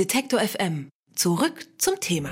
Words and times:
Detektor 0.00 0.40
FM. 0.40 0.88
Zurück 1.14 1.66
zum 1.76 2.00
Thema. 2.00 2.30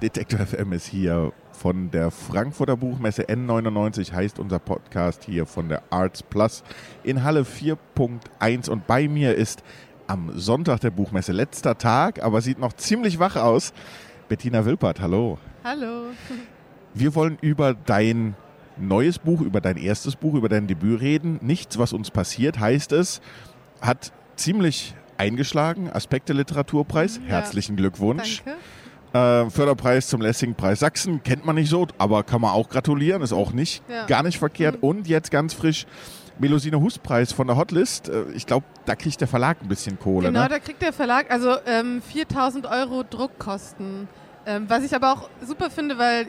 Detektor 0.00 0.46
FM 0.46 0.72
ist 0.72 0.86
hier 0.86 1.32
von 1.50 1.90
der 1.90 2.12
Frankfurter 2.12 2.76
Buchmesse 2.76 3.24
N99, 3.24 4.12
heißt 4.12 4.38
unser 4.38 4.60
Podcast 4.60 5.24
hier 5.24 5.44
von 5.44 5.68
der 5.68 5.82
Arts 5.90 6.22
Plus 6.22 6.62
in 7.02 7.24
Halle 7.24 7.42
4.1. 7.42 8.70
Und 8.70 8.86
bei 8.86 9.08
mir 9.08 9.34
ist 9.34 9.64
am 10.06 10.38
Sonntag 10.38 10.82
der 10.82 10.92
Buchmesse 10.92 11.32
letzter 11.32 11.76
Tag, 11.78 12.22
aber 12.22 12.42
sieht 12.42 12.60
noch 12.60 12.74
ziemlich 12.74 13.18
wach 13.18 13.34
aus. 13.34 13.72
Bettina 14.28 14.64
Wilpert, 14.64 15.00
hallo. 15.00 15.38
Hallo. 15.64 16.12
Wir 16.94 17.16
wollen 17.16 17.38
über 17.40 17.74
dein 17.74 18.36
neues 18.76 19.18
Buch, 19.18 19.40
über 19.40 19.60
dein 19.60 19.78
erstes 19.78 20.14
Buch, 20.14 20.34
über 20.34 20.48
dein 20.48 20.68
Debüt 20.68 21.00
reden. 21.00 21.40
Nichts, 21.42 21.76
was 21.76 21.92
uns 21.92 22.12
passiert, 22.12 22.60
heißt 22.60 22.92
es, 22.92 23.20
hat 23.80 24.12
ziemlich 24.36 24.94
eingeschlagen. 25.18 25.90
Aspekte 25.92 26.32
Literaturpreis. 26.32 27.16
Ja. 27.24 27.30
Herzlichen 27.36 27.76
Glückwunsch. 27.76 28.42
Danke. 28.44 29.46
Äh, 29.46 29.50
Förderpreis 29.50 30.08
zum 30.08 30.20
Lessing-Preis 30.20 30.80
Sachsen 30.80 31.22
kennt 31.22 31.46
man 31.46 31.54
nicht 31.54 31.70
so, 31.70 31.86
aber 31.98 32.24
kann 32.24 32.40
man 32.40 32.50
auch 32.50 32.68
gratulieren, 32.68 33.22
ist 33.22 33.32
auch 33.32 33.52
nicht 33.52 33.82
Ja. 33.88 34.06
gar 34.06 34.24
nicht 34.24 34.38
verkehrt. 34.38 34.76
Mhm. 34.78 34.88
Und 34.88 35.08
jetzt 35.08 35.30
ganz 35.30 35.54
frisch 35.54 35.86
Melusine 36.40 36.80
Hus-Preis 36.80 37.32
von 37.32 37.46
der 37.46 37.56
Hotlist. 37.56 38.08
Äh, 38.08 38.24
ich 38.34 38.44
glaube, 38.44 38.66
da 38.86 38.96
kriegt 38.96 39.20
der 39.20 39.28
Verlag 39.28 39.58
ein 39.62 39.68
bisschen 39.68 39.98
Kohle. 40.00 40.28
Genau, 40.28 40.42
ne? 40.42 40.48
da 40.48 40.58
kriegt 40.58 40.82
der 40.82 40.92
Verlag 40.92 41.30
also 41.30 41.54
ähm, 41.64 42.02
4000 42.02 42.66
Euro 42.66 43.04
Druckkosten. 43.08 44.08
Ähm, 44.46 44.64
was 44.68 44.82
ich 44.82 44.94
aber 44.94 45.12
auch 45.12 45.28
super 45.46 45.70
finde, 45.70 45.96
weil 45.96 46.26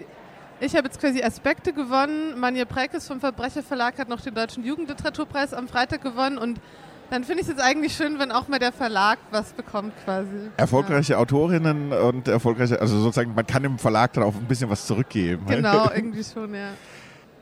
ich 0.60 0.76
habe 0.76 0.88
jetzt 0.88 1.02
quasi 1.02 1.22
Aspekte 1.24 1.74
gewonnen. 1.74 2.40
Manja 2.40 2.66
Prekes 2.66 3.08
vom 3.08 3.20
Verbrecherverlag 3.20 3.98
hat 3.98 4.10
noch 4.10 4.22
den 4.22 4.36
Deutschen 4.36 4.64
Jugendliteraturpreis 4.64 5.54
am 5.54 5.68
Freitag 5.68 6.02
gewonnen 6.02 6.38
und 6.38 6.60
dann 7.10 7.24
finde 7.24 7.42
ich 7.42 7.48
es 7.48 7.56
jetzt 7.56 7.64
eigentlich 7.64 7.96
schön, 7.96 8.20
wenn 8.20 8.32
auch 8.32 8.48
mal 8.48 8.60
der 8.60 8.72
Verlag 8.72 9.20
was 9.32 9.54
bekommt 9.54 9.94
quasi. 10.04 10.50
Erfolgreiche 10.58 11.18
Autorinnen 11.18 11.92
und 11.92 12.28
erfolgreiche, 12.28 12.80
also 12.80 13.00
sozusagen, 13.00 13.34
man 13.36 13.46
kann 13.46 13.64
dem 13.64 13.78
Verlag 13.78 14.14
dann 14.14 14.24
auch 14.24 14.36
ein 14.36 14.46
bisschen 14.46 14.70
was 14.70 14.86
zurückgeben. 14.86 15.46
Ja. 15.50 15.56
Genau, 15.66 15.90
irgendwie 15.94 16.24
schon, 16.24 16.54
ja. 16.54 16.70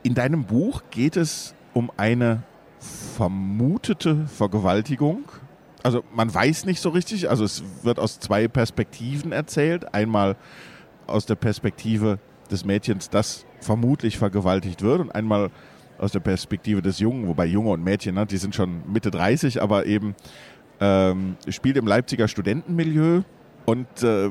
In 0.02 0.14
deinem 0.14 0.44
Buch 0.44 0.82
geht 0.90 1.16
es 1.16 1.54
um 1.72 1.90
eine 1.96 2.42
vermutete 3.16 4.26
Vergewaltigung. 4.26 5.24
Also 5.82 6.04
man 6.14 6.32
weiß 6.32 6.64
nicht 6.64 6.80
so 6.80 6.90
richtig, 6.90 7.28
also 7.28 7.44
es 7.44 7.62
wird 7.82 7.98
aus 7.98 8.20
zwei 8.20 8.48
Perspektiven 8.48 9.32
erzählt. 9.32 9.94
Einmal 9.94 10.36
aus 11.06 11.26
der 11.26 11.34
Perspektive 11.34 12.18
des 12.50 12.64
Mädchens, 12.64 13.10
das 13.10 13.44
vermutlich 13.60 14.18
vergewaltigt 14.18 14.82
wird 14.82 15.00
und 15.00 15.14
einmal 15.14 15.50
aus 16.04 16.12
der 16.12 16.20
Perspektive 16.20 16.82
des 16.82 16.98
Jungen, 16.98 17.26
wobei 17.26 17.46
Junge 17.46 17.70
und 17.70 17.82
Mädchen, 17.82 18.14
ne, 18.14 18.26
die 18.26 18.36
sind 18.36 18.54
schon 18.54 18.82
Mitte 18.92 19.10
30, 19.10 19.60
aber 19.62 19.86
eben 19.86 20.14
ähm, 20.80 21.36
spielt 21.48 21.76
im 21.76 21.86
Leipziger 21.86 22.28
Studentenmilieu 22.28 23.22
und 23.64 23.86
äh, 24.02 24.30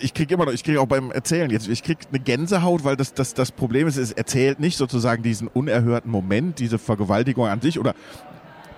ich 0.00 0.12
kriege 0.12 0.34
immer 0.34 0.46
noch, 0.46 0.52
ich 0.52 0.64
kriege 0.64 0.80
auch 0.80 0.86
beim 0.86 1.12
Erzählen 1.12 1.50
jetzt, 1.50 1.68
ich 1.68 1.82
kriege 1.82 2.00
eine 2.10 2.18
Gänsehaut, 2.18 2.82
weil 2.84 2.96
das, 2.96 3.14
das, 3.14 3.34
das 3.34 3.52
Problem 3.52 3.86
ist, 3.86 3.96
es 3.96 4.10
erzählt 4.10 4.58
nicht 4.58 4.76
sozusagen 4.76 5.22
diesen 5.22 5.46
unerhörten 5.46 6.10
Moment, 6.10 6.58
diese 6.58 6.78
Vergewaltigung 6.78 7.46
an 7.46 7.60
sich 7.60 7.78
oder 7.78 7.94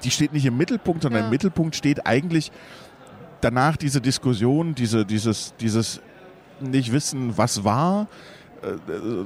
die 0.05 0.11
steht 0.11 0.33
nicht 0.35 0.45
im 0.45 0.57
Mittelpunkt, 0.59 1.03
sondern 1.03 1.21
Ja. 1.23 1.27
im 1.27 1.31
Mittelpunkt 1.31 1.75
steht 1.75 2.07
eigentlich 2.07 2.53
danach 3.41 3.77
diese 3.77 4.01
Diskussion, 4.01 4.75
diese, 4.75 5.07
dieses, 5.07 5.55
dieses 5.59 6.01
nicht 6.61 6.93
wissen, 6.93 7.39
was 7.39 7.65
war, 7.65 8.09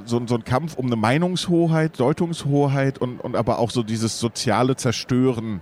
so, 0.05 0.25
so 0.27 0.35
ein 0.35 0.43
Kampf 0.43 0.75
um 0.75 0.87
eine 0.87 0.95
Meinungshoheit, 0.95 1.99
Deutungshoheit 1.99 2.97
und, 2.97 3.19
und 3.19 3.35
aber 3.35 3.59
auch 3.59 3.71
so 3.71 3.83
dieses 3.83 4.19
soziale 4.19 4.75
Zerstören 4.75 5.61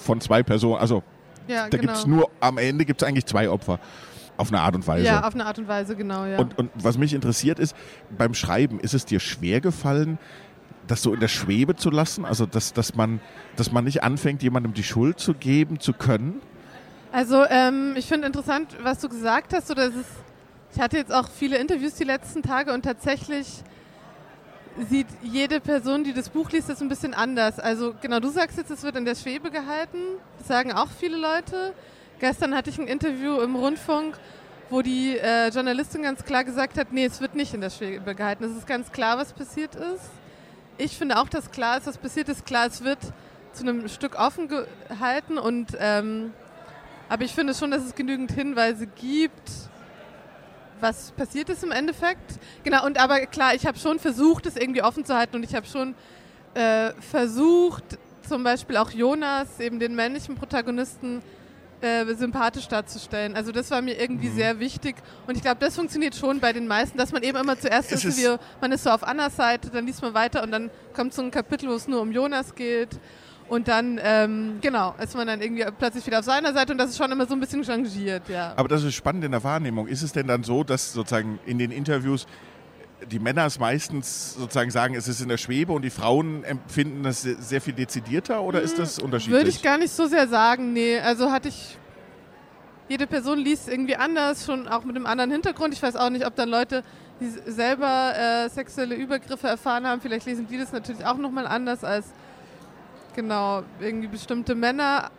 von 0.00 0.20
zwei 0.20 0.42
Personen. 0.42 0.80
Also 0.80 1.02
Ja, 1.48 1.68
da 1.68 1.76
genau. 1.76 1.80
gibt 1.80 1.96
es 1.96 2.06
nur, 2.06 2.30
am 2.40 2.58
Ende 2.58 2.84
gibt 2.84 3.02
es 3.02 3.08
eigentlich 3.08 3.26
zwei 3.26 3.48
Opfer. 3.48 3.78
Auf 4.36 4.48
eine 4.48 4.60
Art 4.60 4.74
und 4.74 4.86
Weise. 4.86 5.06
Ja, 5.06 5.26
auf 5.26 5.34
eine 5.34 5.46
Art 5.46 5.58
und 5.58 5.66
Weise, 5.66 5.96
genau, 5.96 6.26
ja. 6.26 6.38
Und, 6.38 6.58
und 6.58 6.70
was 6.74 6.98
mich 6.98 7.14
interessiert 7.14 7.58
ist, 7.58 7.74
beim 8.18 8.34
Schreiben, 8.34 8.80
ist 8.80 8.92
es 8.92 9.06
dir 9.06 9.18
schwer 9.18 9.62
gefallen, 9.62 10.18
das 10.86 11.02
so 11.02 11.14
in 11.14 11.20
der 11.20 11.28
Schwebe 11.28 11.74
zu 11.74 11.90
lassen? 11.90 12.26
Also, 12.26 12.44
dass, 12.44 12.74
dass, 12.74 12.94
man, 12.94 13.20
dass 13.56 13.72
man 13.72 13.84
nicht 13.84 14.02
anfängt, 14.02 14.42
jemandem 14.42 14.74
die 14.74 14.82
Schuld 14.82 15.18
zu 15.20 15.32
geben, 15.32 15.80
zu 15.80 15.94
können? 15.94 16.42
Also 17.12 17.44
ähm, 17.48 17.94
ich 17.96 18.04
finde 18.06 18.26
interessant, 18.26 18.76
was 18.82 18.98
du 19.00 19.08
gesagt 19.08 19.54
hast. 19.54 19.70
Oder 19.70 19.88
es 19.88 19.94
ist, 19.94 20.10
ich 20.76 20.82
hatte 20.82 20.98
jetzt 20.98 21.12
auch 21.12 21.30
viele 21.30 21.56
Interviews 21.56 21.94
die 21.94 22.04
letzten 22.04 22.42
Tage 22.42 22.74
und 22.74 22.82
tatsächlich 22.82 23.46
sieht 24.90 25.06
jede 25.22 25.58
Person, 25.58 26.04
die 26.04 26.12
das 26.12 26.28
Buch 26.28 26.50
liest, 26.50 26.68
das 26.68 26.82
ein 26.82 26.90
bisschen 26.90 27.14
anders. 27.14 27.58
Also 27.58 27.94
genau, 28.02 28.20
du 28.20 28.28
sagst 28.28 28.58
jetzt, 28.58 28.70
es 28.70 28.82
wird 28.82 28.94
in 28.96 29.06
der 29.06 29.14
Schwebe 29.14 29.50
gehalten. 29.50 29.96
Das 30.36 30.48
sagen 30.48 30.72
auch 30.72 30.88
viele 30.90 31.16
Leute. 31.16 31.72
Gestern 32.18 32.54
hatte 32.54 32.68
ich 32.68 32.78
ein 32.78 32.88
Interview 32.88 33.40
im 33.40 33.56
Rundfunk, 33.56 34.18
wo 34.68 34.82
die 34.82 35.16
äh, 35.16 35.48
Journalistin 35.48 36.02
ganz 36.02 36.22
klar 36.26 36.44
gesagt 36.44 36.76
hat, 36.76 36.92
nee, 36.92 37.06
es 37.06 37.22
wird 37.22 37.34
nicht 37.34 37.54
in 37.54 37.62
der 37.62 37.70
Schwebe 37.70 38.14
gehalten. 38.14 38.44
Es 38.44 38.54
ist 38.54 38.66
ganz 38.66 38.92
klar, 38.92 39.16
was 39.16 39.32
passiert 39.32 39.74
ist. 39.76 40.10
Ich 40.76 40.98
finde 40.98 41.18
auch, 41.18 41.30
dass 41.30 41.50
klar 41.50 41.78
ist, 41.78 41.86
was 41.86 41.96
passiert 41.96 42.28
ist. 42.28 42.44
Klar, 42.44 42.66
es 42.66 42.84
wird 42.84 42.98
zu 43.54 43.62
einem 43.62 43.88
Stück 43.88 44.18
offen 44.18 44.48
gehalten 44.48 45.38
und 45.38 45.68
ähm, 45.80 46.34
aber 47.08 47.24
ich 47.24 47.32
finde 47.32 47.54
schon, 47.54 47.70
dass 47.70 47.82
es 47.82 47.94
genügend 47.94 48.32
Hinweise 48.32 48.86
gibt, 48.86 49.50
was 50.80 51.12
passiert 51.12 51.48
ist 51.48 51.62
im 51.64 51.72
Endeffekt. 51.72 52.38
Genau, 52.64 52.84
und 52.84 52.98
aber 52.98 53.20
klar, 53.26 53.54
ich 53.54 53.66
habe 53.66 53.78
schon 53.78 53.98
versucht, 53.98 54.46
es 54.46 54.56
irgendwie 54.56 54.82
offen 54.82 55.04
zu 55.04 55.14
halten 55.16 55.36
und 55.36 55.42
ich 55.44 55.54
habe 55.54 55.66
schon 55.66 55.94
äh, 56.54 56.92
versucht, 57.00 57.84
zum 58.28 58.42
Beispiel 58.44 58.76
auch 58.76 58.90
Jonas, 58.90 59.60
eben 59.60 59.78
den 59.78 59.94
männlichen 59.94 60.34
Protagonisten, 60.34 61.22
äh, 61.82 62.06
sympathisch 62.14 62.66
darzustellen. 62.68 63.36
Also 63.36 63.52
das 63.52 63.70
war 63.70 63.82
mir 63.82 64.00
irgendwie 64.00 64.28
sehr 64.30 64.58
wichtig 64.60 64.96
und 65.26 65.36
ich 65.36 65.42
glaube, 65.42 65.58
das 65.60 65.76
funktioniert 65.76 66.14
schon 66.16 66.40
bei 66.40 66.52
den 66.52 66.66
meisten, 66.66 66.96
dass 66.96 67.12
man 67.12 67.22
eben 67.22 67.36
immer 67.36 67.58
zuerst 67.58 67.92
ist, 67.92 68.04
ist- 68.04 68.18
wie, 68.18 68.36
man 68.60 68.72
ist 68.72 68.84
so 68.84 68.90
auf 68.90 69.04
Annas 69.04 69.36
Seite, 69.36 69.68
dann 69.70 69.86
liest 69.86 70.00
man 70.02 70.14
weiter 70.14 70.42
und 70.42 70.50
dann 70.50 70.70
kommt 70.94 71.12
so 71.12 71.20
ein 71.22 71.30
Kapitel, 71.30 71.68
wo 71.68 71.74
es 71.74 71.86
nur 71.86 72.00
um 72.00 72.12
Jonas 72.12 72.54
geht. 72.54 72.98
Und 73.48 73.68
dann, 73.68 74.00
ähm, 74.02 74.58
genau, 74.60 74.94
ist 75.00 75.14
man 75.14 75.26
dann 75.26 75.40
irgendwie 75.40 75.64
plötzlich 75.78 76.04
wieder 76.06 76.18
auf 76.18 76.24
seiner 76.24 76.52
Seite 76.52 76.72
und 76.72 76.78
das 76.78 76.90
ist 76.90 76.96
schon 76.96 77.12
immer 77.12 77.26
so 77.26 77.34
ein 77.34 77.40
bisschen 77.40 77.62
changiert, 77.62 78.28
ja. 78.28 78.52
Aber 78.56 78.68
das 78.68 78.82
ist 78.82 78.94
spannend 78.94 79.24
in 79.24 79.30
der 79.30 79.44
Wahrnehmung. 79.44 79.86
Ist 79.86 80.02
es 80.02 80.12
denn 80.12 80.26
dann 80.26 80.42
so, 80.42 80.64
dass 80.64 80.92
sozusagen 80.92 81.38
in 81.46 81.58
den 81.58 81.70
Interviews 81.70 82.26
die 83.10 83.18
Männer 83.18 83.46
es 83.46 83.60
meistens 83.60 84.34
sozusagen 84.34 84.70
sagen, 84.70 84.94
es 84.94 85.06
ist 85.06 85.20
in 85.20 85.28
der 85.28 85.36
Schwebe 85.36 85.72
und 85.72 85.82
die 85.82 85.90
Frauen 85.90 86.44
empfinden 86.44 87.02
das 87.02 87.22
sehr, 87.22 87.60
viel 87.60 87.74
dezidierter 87.74 88.42
oder 88.42 88.62
ist 88.62 88.78
das 88.78 88.98
unterschiedlich? 88.98 89.38
Würde 89.38 89.50
ich 89.50 89.62
gar 89.62 89.78
nicht 89.78 89.92
so 89.92 90.06
sehr 90.06 90.26
sagen, 90.28 90.72
nee. 90.72 90.98
Also 90.98 91.30
hatte 91.30 91.48
ich. 91.48 91.78
Jede 92.88 93.08
Person 93.08 93.40
liest 93.40 93.68
irgendwie 93.68 93.96
anders, 93.96 94.46
schon 94.46 94.68
auch 94.68 94.84
mit 94.84 94.94
einem 94.94 95.06
anderen 95.06 95.32
Hintergrund. 95.32 95.74
Ich 95.74 95.82
weiß 95.82 95.96
auch 95.96 96.08
nicht, 96.08 96.24
ob 96.24 96.36
dann 96.36 96.48
Leute, 96.48 96.84
die 97.20 97.28
selber 97.50 98.12
äh, 98.16 98.48
sexuelle 98.48 98.94
Übergriffe 98.94 99.48
erfahren 99.48 99.84
haben, 99.88 100.00
vielleicht 100.00 100.24
lesen 100.24 100.46
die 100.46 100.56
das 100.56 100.72
natürlich 100.72 101.04
auch 101.04 101.16
nochmal 101.16 101.48
anders 101.48 101.82
als 101.82 102.06
genau 103.16 103.64
irgendwie 103.80 104.06
bestimmte 104.08 104.54
Männer. 104.54 105.10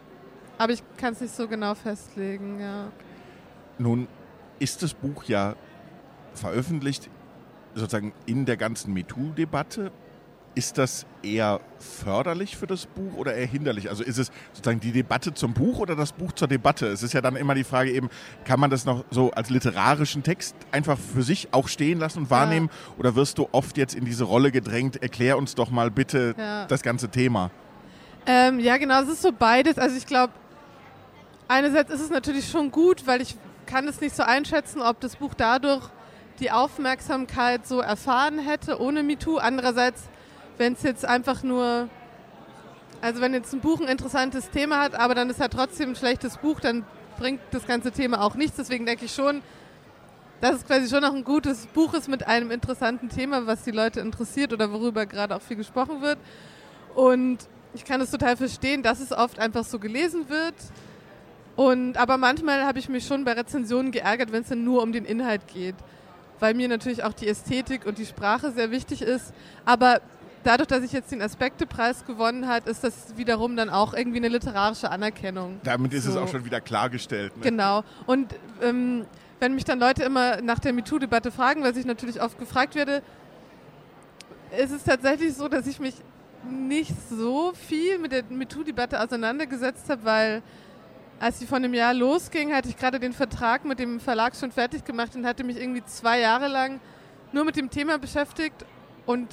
Aber 0.57 0.71
ich 0.71 0.81
kann 0.97 1.13
es 1.13 1.21
nicht 1.21 1.35
so 1.35 1.47
genau 1.47 1.75
festlegen, 1.75 2.59
ja. 2.61 2.87
Nun 3.77 4.07
ist 4.59 4.81
das 4.81 4.93
Buch 4.93 5.25
ja 5.25 5.55
veröffentlicht 6.33 7.09
sozusagen 7.75 8.13
in 8.25 8.45
der 8.45 8.57
ganzen 8.57 8.93
MeToo-Debatte. 8.93 9.91
Ist 10.55 10.79
das 10.79 11.05
eher 11.21 11.59
förderlich 11.77 12.57
für 12.57 12.65
das 12.65 12.87
Buch 12.87 13.13
oder 13.15 13.35
eher 13.35 13.45
hinderlich? 13.45 13.89
Also 13.91 14.03
ist 14.03 14.17
es 14.17 14.31
sozusagen 14.53 14.79
die 14.79 14.91
Debatte 14.91 15.31
zum 15.35 15.53
Buch 15.53 15.77
oder 15.77 15.95
das 15.95 16.13
Buch 16.13 16.31
zur 16.31 16.47
Debatte? 16.47 16.87
Es 16.87 17.03
ist 17.03 17.13
ja 17.13 17.21
dann 17.21 17.35
immer 17.35 17.53
die 17.53 17.63
Frage 17.63 17.91
eben, 17.91 18.09
kann 18.43 18.59
man 18.59 18.71
das 18.71 18.83
noch 18.85 19.05
so 19.11 19.29
als 19.29 19.51
literarischen 19.51 20.23
Text 20.23 20.55
einfach 20.71 20.97
für 20.97 21.21
sich 21.21 21.49
auch 21.51 21.67
stehen 21.67 21.99
lassen 21.99 22.19
und 22.23 22.29
wahrnehmen? 22.31 22.71
Oder 22.97 23.13
wirst 23.15 23.37
du 23.37 23.47
oft 23.51 23.77
jetzt 23.77 23.93
in 23.93 24.05
diese 24.05 24.23
Rolle 24.23 24.51
gedrängt, 24.51 24.99
erklär 25.03 25.37
uns 25.37 25.53
doch 25.53 25.69
mal 25.69 25.91
bitte 25.91 26.33
Ja. 26.35 26.65
das 26.65 26.81
ganze 26.81 27.09
Thema? 27.09 27.51
Ähm, 28.29 28.59
ja, 28.59 28.75
genau, 28.75 29.01
es 29.01 29.07
ist 29.07 29.21
so 29.21 29.31
beides. 29.31 29.77
Also 29.77 29.95
ich 29.95 30.05
glaube, 30.05 30.33
einerseits 31.47 31.89
ist 31.89 32.01
es 32.01 32.09
natürlich 32.09 32.49
schon 32.49 32.71
gut, 32.71 33.07
weil 33.07 33.21
ich 33.21 33.37
kann 33.65 33.87
es 33.87 34.01
nicht 34.01 34.13
so 34.13 34.23
einschätzen, 34.23 34.81
ob 34.81 34.99
das 34.99 35.15
Buch 35.15 35.33
dadurch 35.33 35.83
die 36.41 36.51
Aufmerksamkeit 36.51 37.65
so 37.65 37.79
erfahren 37.79 38.37
hätte 38.37 38.81
ohne 38.81 39.01
MeToo. 39.01 39.37
Andererseits, 39.37 40.03
wenn 40.57 40.73
es 40.73 40.83
jetzt 40.83 41.05
einfach 41.05 41.41
nur, 41.41 41.87
also 43.01 43.21
wenn 43.21 43.33
jetzt 43.33 43.53
ein 43.53 43.61
Buch 43.61 43.79
ein 43.79 43.87
interessantes 43.87 44.49
Thema 44.49 44.81
hat, 44.81 44.93
aber 44.95 45.15
dann 45.15 45.29
ist 45.29 45.39
halt 45.39 45.53
trotzdem 45.53 45.91
ein 45.91 45.95
schlechtes 45.95 46.35
Buch, 46.35 46.59
dann 46.59 46.85
bringt 47.17 47.39
das 47.51 47.65
ganze 47.65 47.93
Thema 47.93 48.21
auch 48.21 48.35
nichts. 48.35 48.57
Deswegen 48.57 48.85
denke 48.85 49.05
ich 49.05 49.15
schon, 49.15 49.41
dass 50.41 50.57
es 50.57 50.65
quasi 50.65 50.89
schon 50.89 51.01
noch 51.01 51.15
ein 51.15 51.23
gutes 51.23 51.65
Buch 51.67 51.93
ist 51.93 52.09
mit 52.09 52.27
einem 52.27 52.51
interessanten 52.51 53.07
Thema, 53.07 53.47
was 53.47 53.63
die 53.63 53.71
Leute 53.71 54.01
interessiert 54.01 54.51
oder 54.51 54.73
worüber 54.73 55.05
gerade 55.05 55.33
auch 55.33 55.41
viel 55.41 55.57
gesprochen 55.57 56.01
wird. 56.01 56.17
Und 56.93 57.47
ich 57.77 57.85
kann 57.85 58.01
es 58.01 58.09
total 58.09 58.35
verstehen, 58.35 58.81
dass 58.81 58.99
es 58.99 59.11
oft 59.11 59.39
einfach 59.39 59.63
so 59.63 59.77
gelesen 59.77 60.29
wird. 60.29 60.55
Und, 61.55 61.95
aber 61.97 62.17
manchmal 62.17 62.65
habe 62.65 62.79
ich 62.79 62.89
mich 62.89 63.05
schon 63.05 63.23
bei 63.23 63.33
Rezensionen 63.33 63.91
geärgert, 63.91 64.31
wenn 64.31 64.41
es 64.41 64.49
dann 64.49 64.63
nur 64.63 64.81
um 64.81 64.91
den 64.91 65.05
Inhalt 65.05 65.47
geht. 65.47 65.75
Weil 66.39 66.53
mir 66.55 66.67
natürlich 66.67 67.03
auch 67.03 67.13
die 67.13 67.27
Ästhetik 67.27 67.85
und 67.85 67.99
die 67.99 68.05
Sprache 68.05 68.51
sehr 68.51 68.71
wichtig 68.71 69.01
ist. 69.03 69.31
Aber 69.63 70.01
dadurch, 70.43 70.67
dass 70.67 70.83
ich 70.83 70.91
jetzt 70.91 71.11
den 71.11 71.21
Aspektepreis 71.21 72.05
gewonnen 72.05 72.47
hat, 72.47 72.67
ist 72.67 72.83
das 72.83 73.15
wiederum 73.15 73.55
dann 73.55 73.69
auch 73.69 73.93
irgendwie 73.93 74.17
eine 74.17 74.29
literarische 74.29 74.89
Anerkennung. 74.89 75.59
Damit 75.63 75.93
ist 75.93 76.05
es 76.05 76.13
So. 76.13 76.21
auch 76.21 76.27
schon 76.27 76.45
wieder 76.45 76.61
klargestellt. 76.61 77.35
Ne? 77.37 77.43
Genau. 77.43 77.83
Und 78.07 78.33
ähm, 78.61 79.05
wenn 79.39 79.53
mich 79.53 79.65
dann 79.65 79.79
Leute 79.79 80.03
immer 80.03 80.41
nach 80.41 80.59
der 80.59 80.73
MeToo-Debatte 80.73 81.31
fragen, 81.31 81.63
was 81.63 81.77
ich 81.77 81.85
natürlich 81.85 82.21
oft 82.21 82.39
gefragt 82.39 82.73
werde, 82.73 83.03
ist 84.57 84.71
es 84.71 84.83
tatsächlich 84.83 85.35
so, 85.35 85.47
dass 85.47 85.67
ich 85.67 85.79
mich 85.79 85.95
nicht 86.51 86.93
so 87.09 87.53
viel 87.53 87.99
mit 87.99 88.11
der 88.11 88.23
MeToo-Debatte 88.29 89.01
auseinandergesetzt 89.01 89.89
habe, 89.89 90.05
weil 90.05 90.43
als 91.19 91.39
sie 91.39 91.47
vor 91.47 91.57
einem 91.57 91.73
Jahr 91.73 91.93
losging, 91.93 92.53
hatte 92.53 92.69
ich 92.69 92.77
gerade 92.77 92.99
den 92.99 93.13
Vertrag 93.13 93.65
mit 93.65 93.79
dem 93.79 93.99
Verlag 93.99 94.35
schon 94.35 94.51
fertig 94.51 94.85
gemacht 94.85 95.15
und 95.15 95.25
hatte 95.25 95.43
mich 95.43 95.57
irgendwie 95.57 95.83
zwei 95.85 96.19
Jahre 96.19 96.47
lang 96.47 96.79
nur 97.31 97.43
mit 97.43 97.55
dem 97.55 97.69
Thema 97.69 97.97
beschäftigt 97.97 98.65
und 99.05 99.27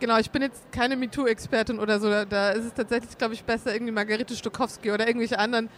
genau, 0.00 0.18
ich 0.18 0.30
bin 0.30 0.42
jetzt 0.42 0.72
keine 0.72 0.96
MeToo-Expertin 0.96 1.78
oder 1.78 2.00
so, 2.00 2.10
da, 2.10 2.24
da 2.24 2.50
ist 2.50 2.64
es 2.64 2.74
tatsächlich, 2.74 3.16
glaube 3.16 3.34
ich, 3.34 3.44
besser, 3.44 3.72
irgendwie 3.72 3.92
Margarete 3.92 4.34
Stokowski 4.34 4.90
oder 4.90 5.06
irgendwelche 5.06 5.38
anderen 5.38 5.68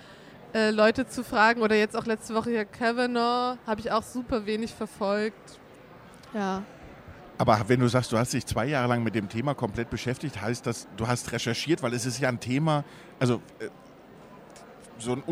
äh, 0.54 0.70
Leute 0.70 1.06
zu 1.06 1.24
fragen 1.24 1.62
oder 1.62 1.76
jetzt 1.76 1.96
auch 1.96 2.06
letzte 2.06 2.34
Woche 2.34 2.50
hier 2.50 2.64
Kavanaugh, 2.64 3.58
habe 3.66 3.80
ich 3.80 3.90
auch 3.90 4.02
super 4.02 4.46
wenig 4.46 4.72
verfolgt. 4.72 5.58
Ja. 6.34 6.62
Aber 7.42 7.60
wenn 7.66 7.80
du 7.80 7.88
sagst, 7.88 8.12
du 8.12 8.18
hast 8.18 8.34
dich 8.34 8.46
zwei 8.46 8.66
Jahre 8.66 8.86
lang 8.86 9.02
mit 9.02 9.16
dem 9.16 9.28
Thema 9.28 9.52
komplett 9.52 9.90
beschäftigt, 9.90 10.40
heißt 10.40 10.64
das, 10.64 10.86
du 10.96 11.08
hast 11.08 11.32
recherchiert, 11.32 11.82
weil 11.82 11.92
es 11.92 12.06
ist 12.06 12.20
ja 12.20 12.28
ein 12.28 12.38
Thema, 12.38 12.84
also 13.18 13.42
äh, 13.58 13.66
so 15.00 15.14
ein 15.14 15.24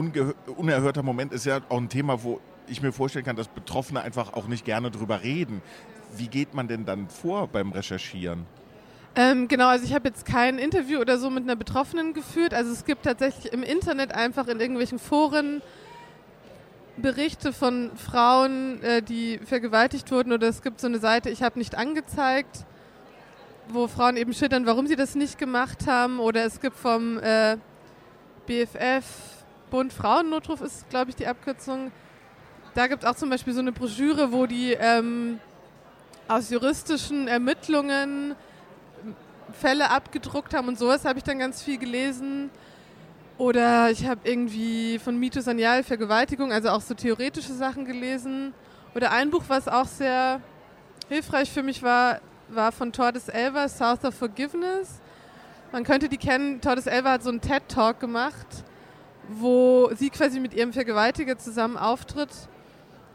unerhörter 0.57 1.05
Moment 1.05 1.33
ist 1.33 1.47
ja 1.47 1.61
auch 1.69 1.79
ein 1.79 1.89
Thema, 1.89 2.25
wo 2.25 2.41
ich 2.67 2.83
mir 2.83 2.91
vorstellen 2.91 3.25
kann, 3.25 3.37
dass 3.37 3.47
Betroffene 3.47 4.03
einfach 4.03 4.33
auch 4.33 4.49
nicht 4.49 4.65
gerne 4.65 4.91
drüber 4.91 5.23
reden. 5.23 5.63
Wie 6.17 6.27
geht 6.27 6.53
man 6.53 6.67
denn 6.67 6.85
dann 6.85 7.09
vor 7.09 7.47
beim 7.47 7.71
Recherchieren? 7.71 8.45
Ähm, 9.15 9.47
genau, 9.47 9.69
also 9.69 9.85
ich 9.85 9.95
habe 9.95 10.09
jetzt 10.09 10.25
kein 10.25 10.59
Interview 10.59 10.99
oder 10.99 11.17
so 11.17 11.31
mit 11.31 11.45
einer 11.45 11.55
Betroffenen 11.55 12.13
geführt. 12.13 12.55
Also 12.55 12.73
es 12.73 12.85
gibt 12.85 13.05
tatsächlich 13.05 13.53
im 13.53 13.63
Internet 13.63 14.13
einfach 14.17 14.49
in 14.49 14.59
irgendwelchen 14.59 14.99
Foren 14.99 15.63
Berichte 16.97 17.53
von 17.53 17.91
Frauen, 17.97 18.83
äh, 18.83 19.03
die 19.03 19.39
vergewaltigt 19.39 20.11
wurden. 20.11 20.33
Oder 20.33 20.49
es 20.49 20.63
gibt 20.63 20.81
so 20.81 20.87
eine 20.87 20.99
Seite, 20.99 21.31
ich 21.31 21.43
habe 21.43 21.59
nicht 21.59 21.77
angezeigt, 21.77 22.65
wo 23.69 23.87
Frauen 23.87 24.17
eben 24.17 24.35
schildern, 24.35 24.67
warum 24.67 24.87
sie 24.87 24.97
das 24.97 25.15
nicht 25.15 25.39
gemacht 25.39 25.87
haben. 25.87 26.21
Oder 26.21 26.45
es 26.45 26.61
gibt 26.61 26.77
vom 26.77 27.19
äh, 27.19 27.57
BFF, 28.47 29.05
Bund 29.71 29.93
Frauennotruf 29.93 30.61
ist, 30.61 30.89
glaube 30.91 31.11
ich, 31.11 31.17
die 31.17 31.27
Abkürzung. 31.27 31.93
Da 32.75 32.87
gibt 32.87 33.05
es 33.05 33.09
auch 33.09 33.17
zum 33.17 33.31
Beispiel 33.31 33.53
so 33.53 33.61
eine 33.61 33.73
Broschüre, 33.73 34.33
wo 34.33 34.47
die 34.47 34.73
ähm, 34.73 35.39
aus 36.29 36.51
juristischen 36.51 37.29
Ermittlungen 37.29 38.35
Fälle 39.53 39.91
abgedruckt 39.91 40.55
haben 40.55 40.69
und 40.69 40.79
sowas 40.79 41.05
habe 41.05 41.19
ich 41.19 41.25
dann 41.25 41.39
ganz 41.39 41.63
viel 41.63 41.79
gelesen. 41.79 42.51
Oder 43.41 43.91
ich 43.91 44.07
habe 44.07 44.21
irgendwie 44.25 44.99
von 44.99 45.19
Mito 45.19 45.41
Sanyal 45.41 45.83
Vergewaltigung, 45.83 46.53
also 46.53 46.69
auch 46.69 46.83
so 46.83 46.93
theoretische 46.93 47.55
Sachen 47.55 47.87
gelesen. 47.87 48.53
Oder 48.95 49.13
ein 49.13 49.31
Buch, 49.31 49.45
was 49.49 49.67
auch 49.67 49.87
sehr 49.87 50.43
hilfreich 51.09 51.51
für 51.51 51.63
mich 51.63 51.83
war, 51.83 52.21
war 52.51 52.71
von 52.71 52.93
Tordes 52.93 53.31
Elva, 53.31 53.67
South 53.71 54.05
of 54.05 54.15
Forgiveness. 54.15 55.01
Man 55.73 55.85
könnte 55.85 56.11
die 56.11 56.19
kennen, 56.19 56.61
Tordes 56.61 56.87
Elva 56.87 57.13
hat 57.13 57.23
so 57.23 57.31
einen 57.31 57.41
TED-Talk 57.41 57.99
gemacht, 57.99 58.47
wo 59.27 59.89
sie 59.95 60.11
quasi 60.11 60.39
mit 60.39 60.53
ihrem 60.53 60.75
Vergewaltiger 60.75 61.39
zusammen 61.39 61.79
auftritt. 61.79 62.29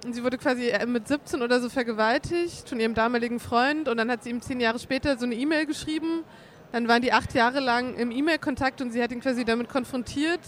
Und 0.04 0.14
sie 0.14 0.24
wurde 0.24 0.40
quasi 0.40 0.70
äh, 0.70 0.88
mit 0.88 1.08
17 1.08 1.44
oder 1.44 1.62
so 1.62 1.70
vergewaltigt 1.70 2.68
von 2.68 2.80
ihrem 2.80 2.96
damaligen 2.96 3.40
Freund. 3.40 3.88
Und 3.88 3.98
dann 3.98 4.10
hat 4.10 4.24
sie 4.24 4.32
ihm 4.32 4.42
zehn 4.42 4.60
Jahre 4.60 4.80
später 4.80 5.20
so 5.20 5.26
eine 5.26 5.36
E-Mail 5.36 5.68
geschrieben. 5.68 6.24
Dann 6.72 6.88
waren 6.88 7.02
die 7.02 7.14
acht 7.14 7.34
Jahre 7.34 7.60
lang 7.60 7.96
im 7.96 8.12
E-Mail-Kontakt 8.12 8.82
und 8.82 8.92
sie 8.92 9.02
hat 9.02 9.12
ihn 9.12 9.22
quasi 9.22 9.46
damit 9.46 9.70
konfrontiert. 9.70 10.42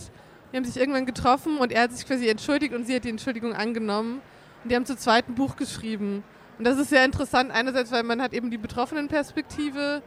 Die 0.51 0.57
haben 0.57 0.65
sich 0.65 0.77
irgendwann 0.77 1.05
getroffen 1.05 1.57
und 1.57 1.71
er 1.71 1.83
hat 1.83 1.91
sich 1.91 2.05
quasi 2.05 2.27
entschuldigt 2.27 2.73
und 2.73 2.85
sie 2.85 2.95
hat 2.95 3.03
die 3.03 3.09
Entschuldigung 3.09 3.53
angenommen. 3.53 4.21
Und 4.63 4.71
die 4.71 4.75
haben 4.75 4.85
zu 4.85 4.95
zweiten 4.95 5.35
Buch 5.35 5.55
geschrieben. 5.55 6.23
Und 6.57 6.65
das 6.65 6.77
ist 6.77 6.89
sehr 6.89 7.05
interessant. 7.05 7.51
Einerseits, 7.51 7.91
weil 7.91 8.03
man 8.03 8.21
hat 8.21 8.33
eben 8.33 8.49
die 8.49 8.57
betroffenen 8.57 9.07
Perspektive 9.07 10.01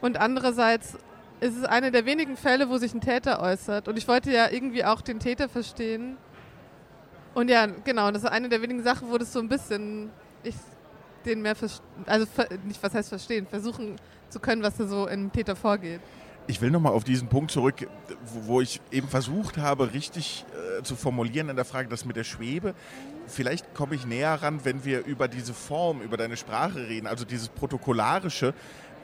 und 0.00 0.18
andererseits 0.18 0.98
ist 1.40 1.56
es 1.56 1.64
einer 1.64 1.90
der 1.90 2.04
wenigen 2.04 2.36
Fälle, 2.36 2.68
wo 2.68 2.78
sich 2.78 2.92
ein 2.94 3.00
Täter 3.00 3.40
äußert. 3.40 3.88
Und 3.88 3.96
ich 3.96 4.06
wollte 4.06 4.30
ja 4.30 4.50
irgendwie 4.50 4.84
auch 4.84 5.00
den 5.00 5.20
Täter 5.20 5.48
verstehen. 5.48 6.16
Und 7.34 7.48
ja, 7.48 7.66
genau, 7.66 8.10
das 8.10 8.24
ist 8.24 8.28
eine 8.28 8.48
der 8.48 8.60
wenigen 8.60 8.82
Sachen, 8.82 9.10
wo 9.10 9.16
das 9.16 9.32
so 9.32 9.40
ein 9.40 9.48
bisschen, 9.48 10.10
ich 10.42 10.54
den 11.24 11.42
mehr, 11.42 11.54
also 12.06 12.26
nicht 12.64 12.82
was 12.82 12.94
heißt 12.94 13.08
verstehen, 13.08 13.46
versuchen 13.46 13.96
zu 14.30 14.40
können, 14.40 14.62
was 14.62 14.76
da 14.76 14.86
so 14.86 15.06
im 15.06 15.32
Täter 15.32 15.56
vorgeht. 15.56 16.00
Ich 16.46 16.60
will 16.60 16.70
nochmal 16.70 16.92
auf 16.92 17.04
diesen 17.04 17.28
Punkt 17.28 17.50
zurück, 17.50 17.86
wo, 18.24 18.54
wo 18.54 18.60
ich 18.60 18.80
eben 18.90 19.08
versucht 19.08 19.58
habe, 19.58 19.92
richtig 19.92 20.44
äh, 20.78 20.82
zu 20.82 20.96
formulieren 20.96 21.48
in 21.48 21.56
der 21.56 21.64
Frage, 21.64 21.88
das 21.88 22.04
mit 22.04 22.16
der 22.16 22.24
Schwebe. 22.24 22.74
Vielleicht 23.26 23.74
komme 23.74 23.94
ich 23.94 24.04
näher 24.06 24.42
ran, 24.42 24.64
wenn 24.64 24.84
wir 24.84 25.04
über 25.04 25.28
diese 25.28 25.54
Form, 25.54 26.00
über 26.00 26.16
deine 26.16 26.36
Sprache 26.36 26.88
reden, 26.88 27.06
also 27.06 27.24
dieses 27.24 27.48
Protokollarische, 27.50 28.54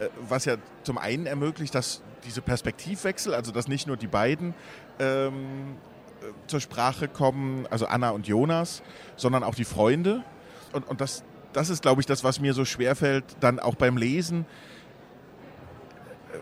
äh, 0.00 0.08
was 0.28 0.44
ja 0.44 0.56
zum 0.82 0.98
einen 0.98 1.26
ermöglicht, 1.26 1.74
dass 1.74 2.02
diese 2.24 2.42
Perspektivwechsel, 2.42 3.34
also 3.34 3.52
dass 3.52 3.68
nicht 3.68 3.86
nur 3.86 3.96
die 3.96 4.08
beiden 4.08 4.54
ähm, 4.98 5.76
äh, 6.20 6.48
zur 6.48 6.60
Sprache 6.60 7.06
kommen, 7.06 7.66
also 7.70 7.86
Anna 7.86 8.10
und 8.10 8.26
Jonas, 8.26 8.82
sondern 9.16 9.44
auch 9.44 9.54
die 9.54 9.64
Freunde. 9.64 10.24
Und, 10.72 10.88
und 10.88 11.00
das, 11.00 11.22
das 11.52 11.70
ist, 11.70 11.82
glaube 11.82 12.00
ich, 12.00 12.06
das, 12.06 12.24
was 12.24 12.40
mir 12.40 12.54
so 12.54 12.64
schwerfällt, 12.64 13.24
dann 13.40 13.60
auch 13.60 13.76
beim 13.76 13.96
Lesen, 13.96 14.46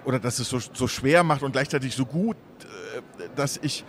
oder 0.04 0.18
dass 0.18 0.38
es 0.38 0.48
so, 0.48 0.58
so 0.58 0.86
schwer 0.88 1.22
macht 1.24 1.42
und 1.42 1.52
gleichzeitig 1.52 1.94
so 1.94 2.04
gut, 2.06 2.36
äh, 3.16 3.28
dass 3.36 3.58
ich 3.62 3.84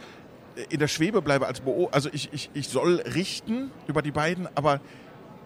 in 0.69 0.79
der 0.79 0.88
Schwebe 0.88 1.21
bleibe 1.21 1.47
als 1.47 1.59
Beobachter. 1.59 1.95
Also 1.95 2.09
ich, 2.13 2.29
ich, 2.31 2.50
ich 2.53 2.69
soll 2.69 3.01
richten 3.13 3.71
über 3.88 4.01
die 4.01 4.12
beiden, 4.12 4.47
aber 4.56 4.79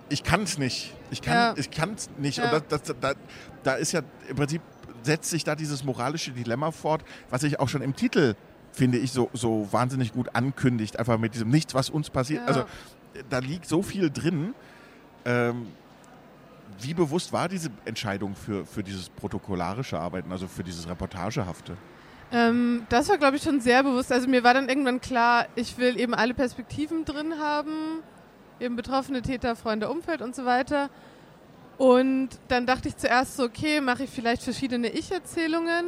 ich 0.09 0.23
kann 0.23 0.43
es 0.43 0.57
nicht. 0.57 0.93
Ich 1.11 1.21
kann 1.21 1.33
Ja. 1.33 1.53
ich 1.57 1.71
kann's 1.71 2.09
nicht. 2.17 2.37
Ja. 2.37 2.45
Und 2.51 2.63
das, 2.69 2.81
das, 2.83 2.95
da, 2.99 3.13
da 3.63 3.73
ist 3.73 3.91
ja 3.91 4.01
im 4.27 4.35
Prinzip 4.35 4.61
setzt 5.01 5.29
sich 5.29 5.43
da 5.43 5.55
dieses 5.55 5.83
moralische 5.83 6.31
Dilemma 6.31 6.71
fort, 6.71 7.03
was 7.29 7.41
sich 7.41 7.59
auch 7.59 7.69
schon 7.69 7.81
im 7.81 7.95
Titel 7.95 8.35
finde 8.71 8.97
ich 8.97 9.11
so, 9.11 9.29
so 9.33 9.67
wahnsinnig 9.71 10.13
gut 10.13 10.35
ankündigt, 10.35 10.99
einfach 10.99 11.17
mit 11.17 11.33
diesem 11.33 11.49
Nichts, 11.49 11.73
was 11.73 11.89
uns 11.89 12.09
passiert. 12.09 12.41
Ja. 12.41 12.47
Also 12.47 12.63
da 13.29 13.39
liegt 13.39 13.65
so 13.67 13.81
viel 13.81 14.09
drin. 14.11 14.53
Ähm, 15.25 15.67
wie 16.79 16.93
bewusst 16.93 17.33
war 17.33 17.49
diese 17.49 17.69
Entscheidung 17.85 18.35
für, 18.35 18.65
für 18.65 18.83
dieses 18.83 19.09
protokollarische 19.09 19.99
Arbeiten, 19.99 20.31
also 20.31 20.47
für 20.47 20.63
dieses 20.63 20.87
Reportagehafte? 20.87 21.75
Ähm, 22.31 22.85
das 22.89 23.09
war, 23.09 23.17
glaube 23.17 23.37
ich, 23.37 23.43
schon 23.43 23.59
sehr 23.59 23.83
bewusst. 23.83 24.11
Also 24.11 24.27
mir 24.27 24.43
war 24.43 24.53
dann 24.53 24.69
irgendwann 24.69 25.01
klar, 25.01 25.47
ich 25.55 25.77
will 25.77 25.99
eben 25.99 26.13
alle 26.13 26.33
Perspektiven 26.33 27.05
drin 27.05 27.35
haben, 27.39 28.03
eben 28.59 28.75
betroffene 28.75 29.21
Täter, 29.21 29.55
Freunde, 29.55 29.89
Umfeld 29.89 30.21
und 30.21 30.35
so 30.35 30.45
weiter. 30.45 30.89
Und 31.77 32.29
dann 32.49 32.65
dachte 32.65 32.89
ich 32.89 32.97
zuerst 32.97 33.37
so, 33.37 33.43
okay, 33.43 33.81
mache 33.81 34.03
ich 34.03 34.09
vielleicht 34.09 34.43
verschiedene 34.43 34.89
Ich-Erzählungen. 34.89 35.85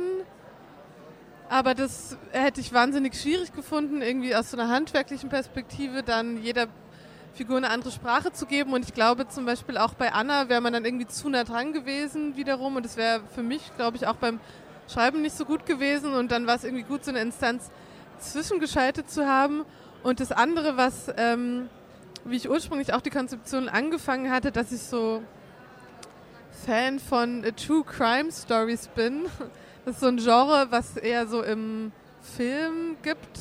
Aber 1.49 1.75
das 1.75 2.17
hätte 2.31 2.61
ich 2.61 2.71
wahnsinnig 2.71 3.13
schwierig 3.13 3.51
gefunden, 3.51 4.01
irgendwie 4.01 4.33
aus 4.33 4.51
so 4.51 4.57
einer 4.57 4.69
handwerklichen 4.69 5.29
Perspektive 5.29 6.01
dann 6.01 6.41
jeder 6.41 6.67
Figur 7.33 7.57
eine 7.57 7.69
andere 7.69 7.91
Sprache 7.91 8.31
zu 8.31 8.45
geben. 8.45 8.73
Und 8.73 8.85
ich 8.85 8.93
glaube 8.93 9.27
zum 9.27 9.45
Beispiel 9.45 9.77
auch 9.77 9.93
bei 9.93 10.11
Anna 10.11 10.49
wäre 10.49 10.61
man 10.61 10.73
dann 10.73 10.85
irgendwie 10.85 11.07
zu 11.07 11.29
nah 11.29 11.43
dran 11.43 11.73
gewesen 11.73 12.35
wiederum. 12.35 12.75
Und 12.75 12.85
es 12.85 12.97
wäre 12.97 13.21
für 13.33 13.43
mich, 13.43 13.61
glaube 13.75 13.97
ich, 13.97 14.07
auch 14.07 14.15
beim 14.15 14.39
Schreiben 14.87 15.21
nicht 15.21 15.35
so 15.35 15.45
gut 15.45 15.65
gewesen. 15.65 16.13
Und 16.13 16.31
dann 16.31 16.47
war 16.47 16.55
es 16.55 16.63
irgendwie 16.63 16.83
gut, 16.83 17.05
so 17.05 17.11
eine 17.11 17.21
Instanz 17.21 17.71
zwischengeschaltet 18.19 19.09
zu 19.09 19.25
haben. 19.25 19.65
Und 20.03 20.19
das 20.19 20.31
andere, 20.31 20.77
was, 20.77 21.11
ähm, 21.17 21.69
wie 22.25 22.35
ich 22.35 22.49
ursprünglich 22.49 22.93
auch 22.93 23.01
die 23.01 23.09
Konzeption 23.09 23.69
angefangen 23.69 24.31
hatte, 24.31 24.51
dass 24.51 24.71
ich 24.71 24.81
so 24.81 25.23
Fan 26.65 26.99
von 26.99 27.43
True 27.55 27.83
Crime 27.83 28.31
Stories 28.31 28.87
bin. 28.89 29.25
Das 29.83 29.95
ist 29.95 30.01
so 30.01 30.09
ein 30.09 30.17
Genre, 30.17 30.67
was 30.69 30.95
eher 30.95 31.25
so 31.25 31.41
im 31.41 31.91
Film 32.21 32.97
gibt. 33.01 33.39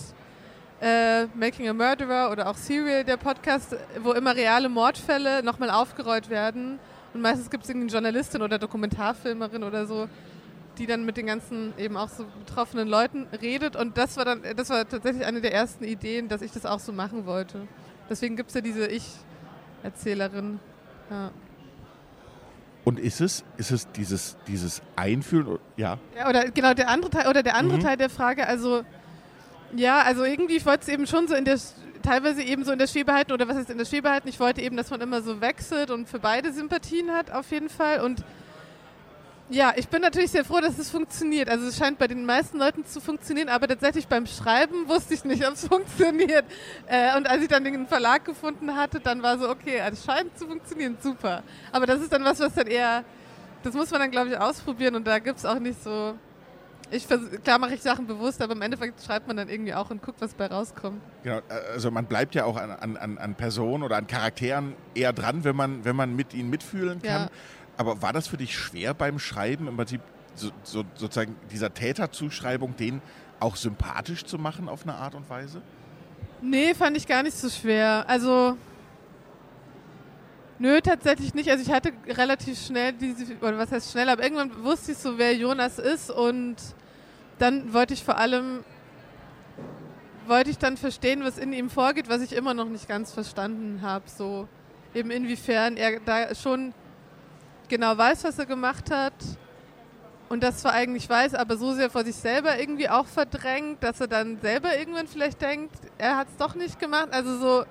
Äh, 0.81 1.27
Making 1.35 1.69
a 1.69 1.73
Murderer 1.75 2.31
oder 2.31 2.49
auch 2.49 2.57
Serial, 2.57 3.05
der 3.05 3.19
Podcast, 3.19 3.77
wo 4.03 4.13
immer 4.13 4.35
reale 4.35 4.69
Mordfälle 4.71 5.43
nochmal 5.43 5.71
aufgerollt 5.71 6.31
werden. 6.31 6.79
Und 7.13 7.21
meistens 7.21 7.51
gibt 7.51 7.65
es 7.65 7.71
irgendwie 7.71 7.85
eine 7.89 7.93
Journalistin 7.93 8.41
oder 8.41 8.59
Dokumentarfilmerin 8.59 9.63
oder 9.63 9.87
so, 9.87 10.09
die 10.79 10.87
dann 10.87 11.05
mit 11.05 11.19
den 11.19 11.27
ganzen 11.27 11.75
eben 11.77 11.99
auch 11.99 12.09
so 12.09 12.25
betroffenen 12.47 12.89
Leuten 12.89 13.27
redet. 13.43 13.77
Und 13.77 13.99
das 13.99 14.17
war 14.17 14.25
dann, 14.25 14.43
das 14.57 14.71
war 14.71 14.89
tatsächlich 14.89 15.27
eine 15.27 15.43
der 15.43 15.53
ersten 15.53 15.85
Ideen, 15.85 16.29
dass 16.29 16.41
ich 16.41 16.53
das 16.53 16.65
auch 16.65 16.81
so 16.81 16.93
machen 16.93 17.27
wollte. 17.27 17.69
Deswegen 18.09 18.37
gibt 18.37 18.49
es 18.49 18.55
ja 18.55 18.61
diese 18.63 18.87
Ich-Erzählerin. 18.87 20.61
Ja. 21.11 21.31
Und 22.85 22.99
ist 22.99 23.21
es, 23.21 23.45
ist 23.59 23.71
es 23.71 23.91
dieses, 23.93 24.39
dieses 24.47 24.81
Einfühlen? 24.97 25.59
Ja. 25.77 25.99
Ja, 26.17 26.29
oder 26.29 26.51
genau 26.51 26.73
der 26.73 26.89
andere 26.89 27.11
Teil 27.11 27.29
oder 27.29 27.43
der 27.43 27.57
andere 27.57 27.77
Mhm. 27.77 27.83
Teil 27.83 27.97
der 27.99 28.09
Frage, 28.09 28.47
also 28.47 28.83
ja, 29.75 30.03
also 30.03 30.25
irgendwie 30.25 30.57
ich 30.57 30.67
wollte 30.67 30.83
es 30.83 30.89
eben 30.89 31.07
schon 31.07 31.29
so 31.29 31.35
in 31.35 31.45
der 31.45 31.59
teilweise 32.03 32.43
eben 32.43 32.65
so 32.65 32.73
in 32.73 32.79
der 32.79 32.87
Schwebe 32.87 33.12
halten 33.12 33.33
oder 33.33 33.47
was 33.47 33.57
ist 33.57 33.71
in 33.71 33.79
der 33.79 33.85
Schwebe 33.85 34.11
halten? 34.11 34.29
Ich 34.29 34.41
wollte 34.41 34.62
eben, 34.62 34.77
dass 34.77 34.91
man 34.91 35.00
immer 35.00 35.23
so 35.23 35.41
wechselt 35.41 35.91
und 35.91 36.09
für 36.09 36.19
beide 36.19 36.53
Sympathien 36.53 37.12
hat 37.12 37.31
auf 37.31 37.50
jeden 37.50 37.69
Fall 37.69 38.00
und 38.00 38.25
Ja, 39.53 39.73
ich 39.75 39.89
bin 39.89 40.00
natürlich 40.00 40.31
sehr 40.31 40.45
froh, 40.45 40.61
dass 40.61 40.79
es 40.79 40.91
funktioniert. 40.91 41.49
Also 41.49 41.67
es 41.67 41.77
scheint 41.77 41.99
bei 41.99 42.07
den 42.07 42.25
meisten 42.25 42.57
Leuten 42.57 42.87
zu 42.87 43.00
funktionieren, 43.00 43.49
aber 43.49 43.67
tatsächlich 43.67 44.07
beim 44.07 44.25
Schreiben 44.27 44.87
wusste 44.89 45.15
ich 45.15 45.25
nicht, 45.25 45.45
ob 45.49 45.55
es 45.55 45.67
funktioniert. 45.67 46.45
Äh, 46.87 47.17
und 47.17 47.29
als 47.29 47.43
ich 47.43 47.49
dann 47.49 47.65
den 47.65 47.89
Verlag 47.89 48.25
gefunden 48.25 48.77
hatte, 48.77 49.00
dann 49.00 49.25
war 49.25 49.39
so, 49.39 49.49
okay, 49.49 49.83
es 49.91 50.05
scheint 50.05 50.39
zu 50.39 50.47
funktionieren, 50.47 50.97
super. 51.03 51.43
Aber 51.73 51.85
das 51.87 52.00
ist 52.00 52.12
dann 52.12 52.23
was, 52.25 52.39
was 52.39 52.55
dann 52.55 52.69
eher, 52.69 53.05
das 53.65 53.75
muss 53.75 53.91
man 53.91 54.00
dann, 54.00 54.12
glaube 54.12 54.31
ich, 54.31 54.39
ausprobieren 54.39 54.95
und 54.95 55.05
da 55.05 55.19
gibt 55.19 55.39
es 55.39 55.45
auch 55.45 55.59
nicht 55.59 55.83
so, 55.83 56.15
ich 56.91 57.07
klar 57.43 57.59
mache 57.59 57.75
ich 57.75 57.83
Sachen 57.83 58.07
bewusst, 58.07 58.43
aber 58.43 58.53
im 58.53 58.63
Endeffekt 58.63 59.03
schreibt 59.03 59.27
man 59.29 59.37
dann 59.37 59.49
irgendwie 59.49 59.75
auch 59.75 59.91
und 59.91 60.03
guckt, 60.03 60.21
was 60.21 60.35
bei 60.35 60.47
rauskommt. 60.47 61.01
Genau, 61.23 61.41
also 61.73 61.91
man 61.91 62.07
bleibt 62.07 62.35
ja 62.35 62.45
auch 62.45 62.57
an, 62.57 62.97
an, 62.97 63.19
an 63.19 63.35
Personen 63.35 63.83
oder 63.83 63.97
an 63.97 64.07
Charakteren 64.07 64.75
eher 64.95 65.13
dran, 65.13 65.45
wenn 65.45 65.57
man, 65.57 65.85
wenn 65.85 65.97
man 65.97 66.15
mit 66.15 66.35
ihnen 66.35 66.51
mitfühlen 66.51 67.01
kann. 67.03 67.23
Ja. 67.23 67.31
Aber 67.77 68.03
war 68.03 68.13
das 68.13 68.29
für 68.29 68.37
dich 68.37 68.57
schwer 68.57 68.95
beim 68.95 69.19
Schreiben, 69.19 69.69
im 69.69 69.77
Prinzip 69.77 70.01
so, 70.35 70.51
so, 70.63 70.85
sozusagen 70.95 71.37
dieser 71.51 71.73
Täterzuschreibung, 71.73 72.77
den 72.77 73.01
auch 73.39 73.57
sympathisch 73.57 74.25
zu 74.25 74.39
machen 74.39 74.69
auf 74.69 74.83
eine 74.83 74.95
Art 74.95 75.15
und 75.15 75.29
Weise? 75.31 75.63
Nee, 76.43 76.75
fand 76.75 76.97
ich 76.97 77.07
gar 77.07 77.23
nicht 77.23 77.37
so 77.37 77.49
schwer. 77.49 78.05
Also, 78.09 78.57
nö, 80.61 80.81
tatsächlich 80.81 81.35
nicht. 81.35 81.50
Also 81.50 81.64
ich 81.64 81.73
hatte 81.73 81.93
relativ 82.07 82.61
schnell 82.61 82.93
diese, 82.93 83.35
oder 83.40 83.59
was 83.59 83.73
heißt 83.73 83.90
schnell, 83.90 84.09
aber 84.09 84.23
irgendwann 84.23 84.62
wusste 84.62 84.93
ich 84.93 84.99
so, 84.99 85.19
wer 85.19 85.35
Jonas 85.35 85.79
ist 85.79 86.11
und 86.11 86.57
dann 87.38 87.73
wollte 87.73 87.95
ich 87.95 88.05
vor 88.05 88.19
allem, 88.19 88.62
wollte 90.26 90.50
ich 90.50 90.59
dann 90.59 90.76
verstehen, 90.76 91.25
was 91.25 91.38
in 91.38 91.52
ihm 91.52 91.71
vorgeht, 91.71 92.09
was 92.09 92.21
ich 92.21 92.35
immer 92.35 92.55
noch 92.55 92.69
nicht 92.69 92.87
ganz 92.87 93.12
verstanden 93.12 93.81
habe. 93.83 94.05
So 94.07 94.47
eben 94.95 95.11
inwiefern 95.11 95.76
er 95.76 95.99
da 96.00 96.35
schon 96.35 96.75
genau 97.69 97.97
weiß, 97.97 98.25
was 98.25 98.38
er 98.38 98.47
gemacht 98.47 98.90
hat 98.90 99.14
und 100.29 100.43
das 100.43 100.59
zwar 100.59 100.75
eigentlich 100.75 101.09
weiß, 101.09 101.35
aber 101.35 101.57
so 101.57 101.73
sehr 101.73 101.88
vor 101.88 102.05
sich 102.05 102.17
selber 102.17 102.59
irgendwie 102.59 102.88
auch 102.88 103.07
verdrängt, 103.07 103.83
dass 103.83 104.00
er 104.00 104.09
dann 104.09 104.38
selber 104.40 104.76
irgendwann 104.79 105.09
vielleicht 105.09 105.40
denkt, 105.40 105.75
er 105.97 106.19
hat 106.19 106.29
es 106.29 106.37
doch 106.37 106.55
nicht 106.55 106.79
gemacht. 106.79 107.09
Also 107.12 107.38
so, 107.38 107.64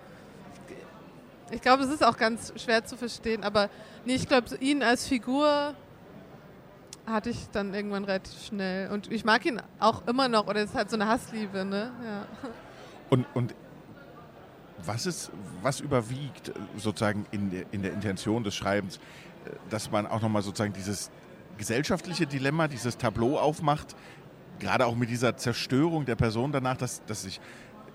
ich 1.51 1.61
glaube, 1.61 1.83
es 1.83 1.89
ist 1.89 2.03
auch 2.03 2.17
ganz 2.17 2.53
schwer 2.57 2.85
zu 2.85 2.97
verstehen, 2.97 3.43
aber 3.43 3.69
nee, 4.05 4.15
ich 4.15 4.27
glaube, 4.27 4.55
ihn 4.59 4.83
als 4.83 5.07
Figur 5.07 5.73
hatte 7.05 7.29
ich 7.29 7.49
dann 7.51 7.73
irgendwann 7.73 8.03
relativ 8.03 8.39
schnell. 8.43 8.91
Und 8.91 9.11
ich 9.11 9.25
mag 9.25 9.45
ihn 9.45 9.61
auch 9.79 10.07
immer 10.07 10.27
noch, 10.27 10.47
oder 10.47 10.61
es 10.61 10.71
ist 10.71 10.75
halt 10.75 10.89
so 10.89 10.95
eine 10.95 11.07
Hassliebe, 11.07 11.65
ne? 11.65 11.91
Ja. 12.05 12.27
Und, 13.09 13.25
und 13.33 13.55
was 14.85 15.07
ist, 15.07 15.31
was 15.61 15.79
überwiegt 15.79 16.51
sozusagen 16.77 17.25
in 17.31 17.49
der, 17.49 17.65
in 17.71 17.81
der 17.81 17.93
Intention 17.93 18.43
des 18.43 18.55
Schreibens? 18.55 18.99
dass 19.69 19.91
man 19.91 20.07
auch 20.07 20.21
nochmal 20.21 20.41
sozusagen 20.41 20.73
dieses 20.73 21.11
gesellschaftliche 21.57 22.25
Dilemma, 22.25 22.67
dieses 22.67 22.97
Tableau 22.97 23.37
aufmacht, 23.37 23.95
gerade 24.59 24.85
auch 24.85 24.95
mit 24.95 25.09
dieser 25.09 25.37
Zerstörung 25.37 26.05
der 26.05 26.15
Person 26.15 26.51
danach, 26.51 26.77
dass, 26.77 27.03
dass 27.05 27.23
sich, 27.23 27.39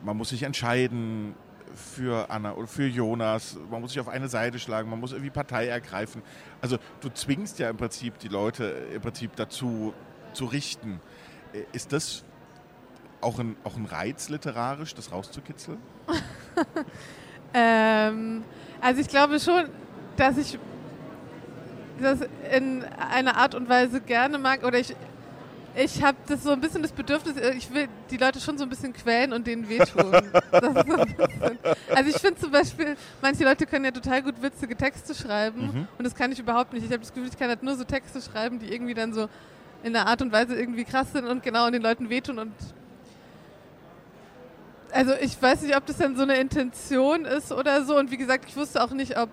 man 0.02 0.16
muss 0.16 0.30
sich 0.30 0.42
entscheiden 0.42 1.34
für 1.74 2.30
Anna 2.30 2.54
oder 2.54 2.66
für 2.66 2.86
Jonas, 2.86 3.56
man 3.70 3.80
muss 3.80 3.92
sich 3.92 4.00
auf 4.00 4.08
eine 4.08 4.28
Seite 4.28 4.58
schlagen, 4.58 4.90
man 4.90 5.00
muss 5.00 5.12
irgendwie 5.12 5.30
Partei 5.30 5.66
ergreifen. 5.66 6.22
Also 6.60 6.78
du 7.00 7.08
zwingst 7.08 7.58
ja 7.58 7.70
im 7.70 7.76
Prinzip 7.76 8.18
die 8.18 8.28
Leute 8.28 8.64
im 8.94 9.00
Prinzip 9.00 9.34
dazu 9.36 9.94
zu 10.32 10.44
richten. 10.46 11.00
Ist 11.72 11.92
das 11.92 12.24
auch 13.20 13.38
ein, 13.38 13.56
auch 13.64 13.76
ein 13.76 13.86
Reiz 13.86 14.28
literarisch, 14.28 14.94
das 14.94 15.12
rauszukitzeln? 15.12 15.78
ähm, 17.54 18.44
also 18.80 19.00
ich 19.00 19.08
glaube 19.08 19.40
schon, 19.40 19.68
dass 20.16 20.36
ich 20.36 20.58
das 22.00 22.20
in 22.52 22.84
einer 22.84 23.36
Art 23.36 23.54
und 23.54 23.68
Weise 23.68 24.00
gerne 24.00 24.38
mag 24.38 24.64
oder 24.64 24.78
ich 24.78 24.94
ich 25.76 26.02
habe 26.02 26.16
das 26.26 26.42
so 26.42 26.50
ein 26.50 26.60
bisschen 26.60 26.82
das 26.82 26.92
Bedürfnis, 26.92 27.36
äh, 27.36 27.54
ich 27.54 27.72
will 27.72 27.88
die 28.10 28.16
Leute 28.16 28.40
schon 28.40 28.56
so 28.58 28.64
ein 28.64 28.70
bisschen 28.70 28.92
quälen 28.92 29.32
und 29.32 29.46
denen 29.46 29.68
wehtun. 29.68 30.12
so 30.52 30.68
also 31.94 32.10
ich 32.10 32.16
finde 32.16 32.40
zum 32.40 32.50
Beispiel, 32.50 32.96
manche 33.20 33.44
Leute 33.44 33.66
können 33.66 33.84
ja 33.84 33.90
total 33.90 34.22
gut 34.22 34.40
witzige 34.40 34.76
Texte 34.76 35.14
schreiben 35.14 35.60
mhm. 35.60 35.88
und 35.98 36.04
das 36.04 36.14
kann 36.14 36.30
ich 36.32 36.38
überhaupt 36.38 36.72
nicht. 36.72 36.84
Ich 36.84 36.90
habe 36.90 37.00
das 37.00 37.12
Gefühl, 37.12 37.28
ich 37.28 37.38
kann 37.38 37.48
halt 37.48 37.62
nur 37.62 37.76
so 37.76 37.84
Texte 37.84 38.20
schreiben, 38.20 38.58
die 38.58 38.72
irgendwie 38.72 38.94
dann 38.94 39.12
so 39.12 39.28
in 39.82 39.94
einer 39.94 40.06
Art 40.06 40.22
und 40.22 40.32
Weise 40.32 40.54
irgendwie 40.54 40.84
krass 40.84 41.12
sind 41.12 41.26
und 41.26 41.42
genau 41.42 41.70
den 41.70 41.82
Leuten 41.82 42.08
wehtun 42.08 42.38
und 42.38 42.52
also 44.92 45.12
ich 45.20 45.40
weiß 45.42 45.62
nicht, 45.62 45.76
ob 45.76 45.84
das 45.86 45.96
dann 45.96 46.14
so 46.16 46.22
eine 46.22 46.36
Intention 46.36 47.24
ist 47.24 47.50
oder 47.50 47.84
so 47.84 47.98
und 47.98 48.12
wie 48.12 48.16
gesagt, 48.16 48.44
ich 48.48 48.56
wusste 48.56 48.82
auch 48.82 48.92
nicht, 48.92 49.18
ob 49.18 49.28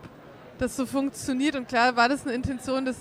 das 0.62 0.76
so 0.76 0.86
funktioniert. 0.86 1.56
Und 1.56 1.68
klar 1.68 1.96
war 1.96 2.08
das 2.08 2.24
eine 2.26 2.34
Intention, 2.34 2.86
dass, 2.86 2.98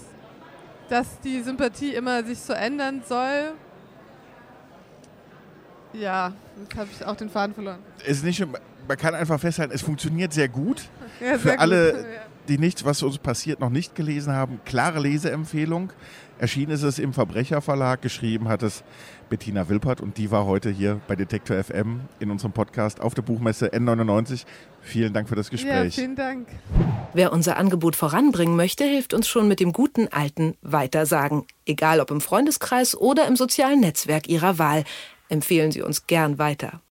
dass 0.90 1.20
die 1.20 1.40
Sympathie 1.42 1.94
immer 1.94 2.22
sich 2.24 2.38
so 2.38 2.52
ändern 2.52 3.02
soll. 3.08 3.52
Ja, 5.92 6.32
jetzt 6.60 6.76
habe 6.76 6.88
ich 6.92 7.04
auch 7.04 7.16
den 7.16 7.30
Faden 7.30 7.54
verloren. 7.54 7.78
Es 8.04 8.18
ist 8.18 8.24
nicht, 8.24 8.44
man 8.46 8.96
kann 8.96 9.14
einfach 9.14 9.40
festhalten, 9.40 9.72
es 9.74 9.82
funktioniert 9.82 10.32
sehr 10.32 10.48
gut. 10.48 10.82
Ja, 11.20 11.38
sehr 11.38 11.38
Für 11.38 11.58
alle, 11.58 11.92
gut. 11.92 12.04
Die 12.48 12.58
nichts, 12.58 12.84
was 12.84 13.02
uns 13.02 13.18
passiert, 13.18 13.60
noch 13.60 13.70
nicht 13.70 13.94
gelesen 13.94 14.32
haben, 14.32 14.60
klare 14.64 15.00
Leseempfehlung. 15.00 15.92
Erschienen 16.38 16.72
ist 16.72 16.82
es 16.82 16.98
im 16.98 17.12
Verbrecherverlag, 17.12 18.00
geschrieben 18.00 18.48
hat 18.48 18.62
es 18.62 18.82
Bettina 19.28 19.68
Wilpert 19.68 20.00
und 20.00 20.16
die 20.16 20.30
war 20.30 20.46
heute 20.46 20.70
hier 20.70 21.00
bei 21.06 21.14
Detektor 21.14 21.62
FM 21.62 22.00
in 22.18 22.30
unserem 22.30 22.52
Podcast 22.52 23.00
auf 23.00 23.14
der 23.14 23.22
Buchmesse 23.22 23.68
N99. 23.68 24.44
Vielen 24.80 25.12
Dank 25.12 25.28
für 25.28 25.36
das 25.36 25.50
Gespräch. 25.50 25.96
Ja, 25.96 26.02
vielen 26.02 26.16
Dank. 26.16 26.48
Wer 27.12 27.32
unser 27.32 27.58
Angebot 27.58 27.94
voranbringen 27.94 28.56
möchte, 28.56 28.84
hilft 28.84 29.12
uns 29.12 29.28
schon 29.28 29.48
mit 29.48 29.60
dem 29.60 29.72
guten 29.72 30.08
alten 30.08 30.56
Weitersagen. 30.62 31.44
Egal 31.66 32.00
ob 32.00 32.10
im 32.10 32.20
Freundeskreis 32.20 32.96
oder 32.96 33.26
im 33.26 33.36
sozialen 33.36 33.80
Netzwerk 33.80 34.28
Ihrer 34.28 34.58
Wahl. 34.58 34.84
Empfehlen 35.28 35.72
Sie 35.72 35.82
uns 35.82 36.06
gern 36.06 36.38
weiter. 36.38 36.80